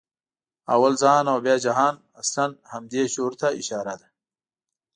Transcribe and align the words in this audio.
«اول 0.73 0.93
ځان 1.03 1.23
او 1.31 1.37
بیا 1.45 1.55
جهان» 1.65 1.95
اصلاً 2.21 2.45
همدې 2.71 3.01
شعور 3.13 3.33
ته 3.41 3.47
اشاره 3.61 3.93
ده. 4.01 4.07